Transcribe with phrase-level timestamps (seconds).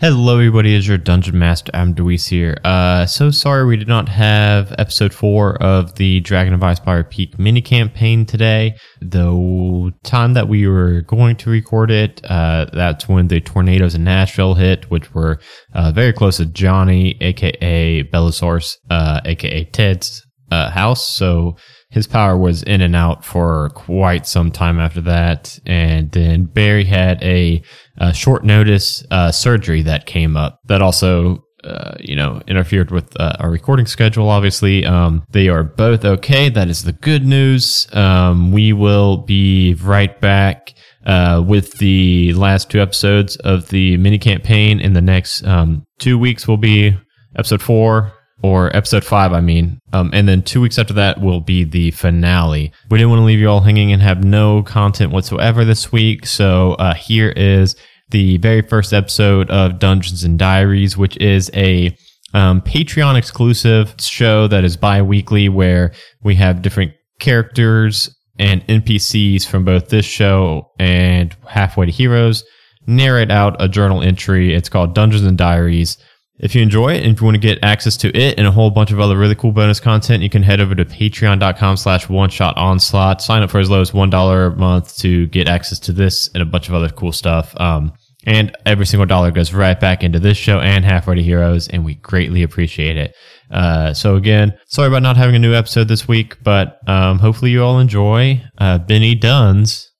[0.00, 0.74] Hello, everybody.
[0.74, 2.56] Is your Dungeon Master Adam Deweese here.
[2.64, 7.38] Uh, so sorry we did not have episode four of the Dragon of Icespire Peak
[7.38, 8.78] mini campaign today.
[9.02, 14.02] The time that we were going to record it, uh, that's when the tornadoes in
[14.02, 15.38] Nashville hit, which were
[15.74, 21.06] uh, very close to Johnny, aka Bellasaurus, uh, aka Ted's uh, house.
[21.14, 21.58] So
[21.90, 25.58] his power was in and out for quite some time after that.
[25.66, 27.62] And then Barry had a,
[27.98, 31.44] a short notice uh, surgery that came up that also.
[31.62, 34.30] Uh, you know, interfered with uh, our recording schedule.
[34.30, 36.48] Obviously, um, they are both okay.
[36.48, 37.86] That is the good news.
[37.92, 40.72] Um, we will be right back
[41.04, 46.18] uh, with the last two episodes of the mini campaign in the next um, two
[46.18, 46.48] weeks.
[46.48, 46.96] Will be
[47.36, 49.80] episode four or episode five, I mean.
[49.92, 52.72] Um, and then two weeks after that will be the finale.
[52.90, 56.26] We didn't want to leave you all hanging and have no content whatsoever this week.
[56.26, 57.76] So uh, here is
[58.10, 61.96] the very first episode of Dungeons and Diaries, which is a
[62.32, 69.46] um, Patreon exclusive show that is bi weekly where we have different characters and NPCs
[69.46, 72.44] from both this show and Halfway to Heroes
[72.86, 74.54] narrate out a journal entry.
[74.54, 75.98] It's called Dungeons and Diaries.
[76.42, 78.50] If you enjoy it and if you want to get access to it and a
[78.50, 82.08] whole bunch of other really cool bonus content, you can head over to patreon.com slash
[82.08, 83.20] one shot onslaught.
[83.20, 86.42] Sign up for as low as $1 a month to get access to this and
[86.42, 87.54] a bunch of other cool stuff.
[87.60, 87.92] Um,
[88.26, 91.84] and every single dollar goes right back into this show and Halfway to Heroes, and
[91.84, 93.14] we greatly appreciate it.
[93.50, 97.50] Uh, so again, sorry about not having a new episode this week, but um, hopefully
[97.50, 99.90] you all enjoy uh, Benny Dunn's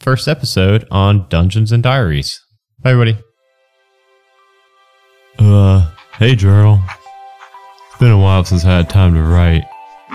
[0.00, 2.40] first episode on Dungeons and Diaries.
[2.80, 3.18] Bye, everybody.
[5.38, 5.85] Uh,
[6.18, 6.80] hey, Gerald.
[7.90, 9.64] It's been a while since I had time to write.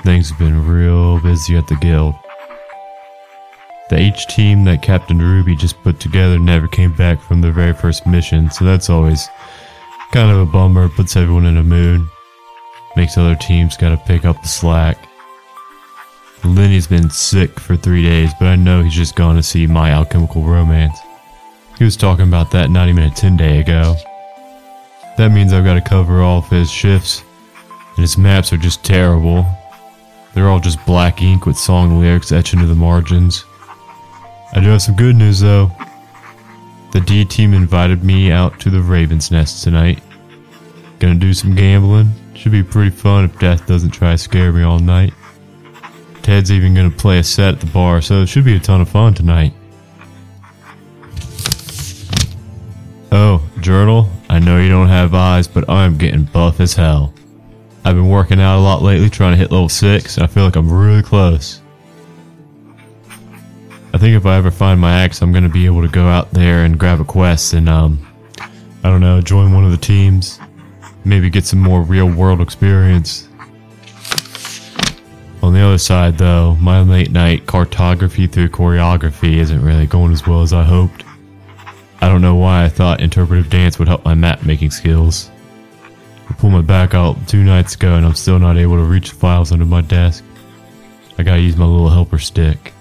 [0.04, 2.16] Things have been real busy at the guild.
[3.90, 7.74] The H team that Captain Ruby just put together never came back from their very
[7.74, 9.28] first mission, so that's always
[10.12, 10.90] kind of a bummer.
[10.90, 12.02] Puts everyone in a mood.
[12.96, 14.98] Makes other teams gotta pick up the slack.
[16.44, 19.92] Lenny's been sick for three days, but I know he's just gone to see My
[19.92, 20.98] Alchemical Romance.
[21.78, 23.96] He was talking about that not even a 10 day ago.
[25.22, 27.24] That means I've got to cover all of his shifts,
[27.90, 29.46] and his maps are just terrible.
[30.34, 33.46] They're all just black ink with song lyrics etched into the margins.
[34.52, 35.72] I do have some good news though.
[36.92, 40.02] The D team invited me out to the Raven's Nest tonight.
[40.98, 42.10] Gonna do some gambling.
[42.34, 45.14] Should be pretty fun if Death doesn't try to scare me all night.
[46.24, 48.81] Ted's even gonna play a set at the bar, so it should be a ton
[48.81, 49.54] of fun tonight.
[53.12, 57.14] Oh, Journal, I know you don't have eyes, but I'm getting buff as hell.
[57.84, 60.46] I've been working out a lot lately trying to hit level 6, and I feel
[60.46, 61.59] like I'm really close.
[63.94, 66.08] I think if I ever find my axe, I'm going to be able to go
[66.08, 68.08] out there and grab a quest and, um,
[68.86, 70.40] I don't know, join one of the teams.
[71.03, 73.28] Maybe get some more real world experience.
[75.44, 80.25] On the other side, though, my late night cartography through choreography isn't really going as
[80.25, 81.03] well as I hoped.
[82.01, 85.29] I don't know why I thought interpretive dance would help my map making skills.
[86.29, 89.12] I pulled my back out two nights ago and I'm still not able to reach
[89.12, 90.23] the files under my desk.
[91.17, 92.73] I gotta use my little helper stick.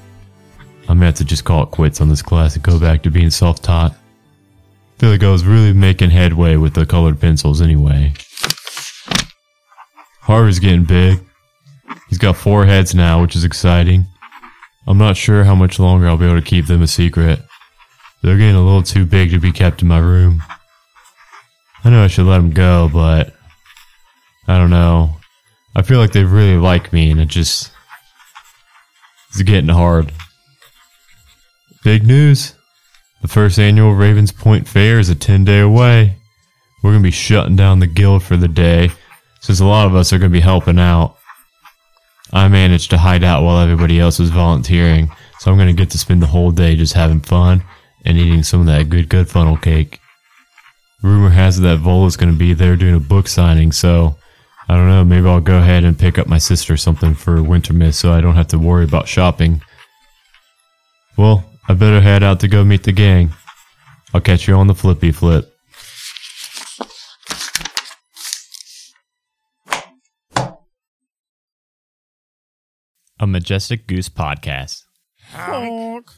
[0.88, 3.30] I have to just call it quits on this class and go back to being
[3.30, 3.94] self taught.
[4.98, 8.12] Feel like I was really making headway with the colored pencils anyway.
[10.20, 11.20] Harvey's getting big.
[12.08, 14.06] He's got four heads now, which is exciting.
[14.86, 17.40] I'm not sure how much longer I'll be able to keep them a secret.
[18.22, 20.42] They're getting a little too big to be kept in my room.
[21.82, 23.34] I know I should let them go, but
[24.46, 25.16] I don't know.
[25.74, 27.72] I feel like they really like me, and it just
[29.30, 30.12] it's getting hard.
[31.82, 32.54] Big news!
[33.22, 36.16] The first annual Ravens Point Fair is a 10 day away.
[36.82, 38.90] We're going to be shutting down the guild for the day,
[39.40, 41.16] since a lot of us are going to be helping out.
[42.32, 45.90] I managed to hide out while everybody else was volunteering, so I'm going to get
[45.90, 47.62] to spend the whole day just having fun
[48.04, 50.00] and eating some of that good, good funnel cake.
[51.02, 54.16] Rumor has it that Volo's going to be there doing a book signing, so
[54.68, 57.72] I don't know, maybe I'll go ahead and pick up my sister something for Winter
[57.72, 59.62] Miss so I don't have to worry about shopping.
[61.16, 63.32] Well, I better head out to go meet the gang.
[64.12, 65.52] I'll catch you on the flippy flip.
[73.18, 74.84] A Majestic Goose podcast.
[75.32, 76.10] Honk.